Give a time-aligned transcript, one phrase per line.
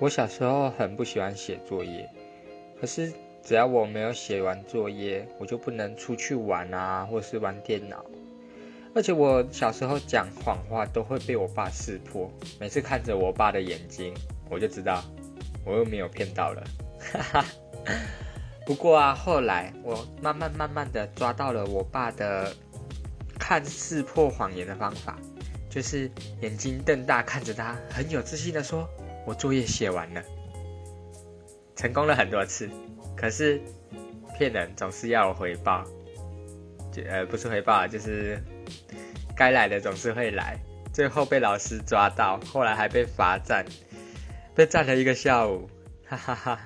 [0.00, 2.08] 我小时候很不喜欢写作业，
[2.80, 3.12] 可是
[3.42, 8.04] 只要我没有写完作业，我就不能出去玩啊，或是玩电脑。
[8.94, 12.30] 而且我小时候讲谎话都会被我爸识破，
[12.60, 14.14] 每次看着我爸的眼睛，
[14.48, 15.02] 我就知道
[15.64, 16.64] 我又没有骗到了。
[18.64, 22.52] 不过啊，后来我慢慢慢慢的抓到了我爸的
[23.36, 25.18] 看识破谎言的方法，
[25.68, 26.08] 就是
[26.40, 28.88] 眼睛瞪大看着他，很有自信的说。
[29.28, 30.22] 我作业写完了，
[31.76, 32.66] 成功了很多次，
[33.14, 33.60] 可是
[34.38, 35.84] 骗人总是要回报，
[36.90, 38.42] 就呃不是回报，就是
[39.36, 40.58] 该来的总是会来，
[40.94, 43.66] 最后被老师抓到，后来还被罚站，
[44.54, 45.68] 被站了一个下午，
[46.06, 46.58] 哈哈哈。